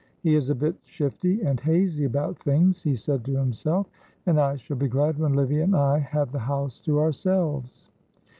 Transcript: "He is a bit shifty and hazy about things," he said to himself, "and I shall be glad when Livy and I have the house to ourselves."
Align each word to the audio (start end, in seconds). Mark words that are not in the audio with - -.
"He 0.23 0.33
is 0.33 0.49
a 0.49 0.55
bit 0.55 0.75
shifty 0.83 1.43
and 1.43 1.59
hazy 1.59 2.05
about 2.05 2.39
things," 2.39 2.81
he 2.81 2.95
said 2.95 3.23
to 3.25 3.35
himself, 3.37 3.85
"and 4.25 4.39
I 4.41 4.55
shall 4.55 4.75
be 4.77 4.87
glad 4.87 5.19
when 5.19 5.33
Livy 5.35 5.59
and 5.61 5.75
I 5.75 5.99
have 5.99 6.31
the 6.31 6.39
house 6.39 6.79
to 6.79 6.99
ourselves." 6.99 7.91